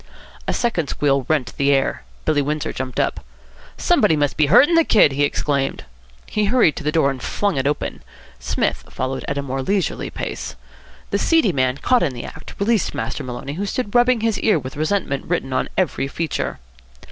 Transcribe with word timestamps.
A 0.47 0.51
second 0.53 0.87
squeal 0.89 1.27
rent 1.29 1.53
the 1.57 1.71
air. 1.71 2.01
Billy 2.25 2.41
Windsor 2.41 2.73
jumped 2.73 2.99
up. 2.99 3.23
"Somebody 3.77 4.15
must 4.15 4.35
be 4.35 4.47
hurting 4.47 4.73
the 4.73 4.83
kid," 4.83 5.11
he 5.11 5.21
exclaimed. 5.23 5.83
He 6.25 6.45
hurried 6.45 6.75
to 6.77 6.83
the 6.83 6.91
door 6.91 7.11
and 7.11 7.21
flung 7.21 7.55
it 7.55 7.67
open. 7.67 8.01
Psmith 8.39 8.85
followed 8.89 9.23
at 9.27 9.37
a 9.37 9.43
more 9.43 9.61
leisurely 9.61 10.09
pace. 10.09 10.55
The 11.11 11.19
seedy 11.19 11.51
man, 11.53 11.77
caught 11.77 12.01
in 12.01 12.15
the 12.15 12.25
act, 12.25 12.55
released 12.57 12.95
Master 12.95 13.23
Maloney, 13.23 13.53
who 13.53 13.67
stood 13.67 13.93
rubbing 13.93 14.21
his 14.21 14.39
ear 14.39 14.57
with 14.57 14.75
resentment 14.75 15.25
written 15.25 15.53
on 15.53 15.69
every 15.77 16.07
feature. 16.07 16.57